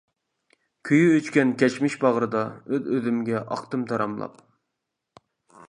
كۈيى 0.87 1.11
ئۆچكەن 1.17 1.51
كەچمىش 1.63 1.97
باغرىدا 2.05 2.41
ئۆز 2.77 2.89
ئۆزۈمگە 2.95 3.43
ئاقتىم 3.43 3.87
تاراملاپ. 3.93 4.43